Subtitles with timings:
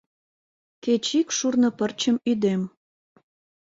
[0.83, 2.61] Кеч ик шурно пырчым ӱдем.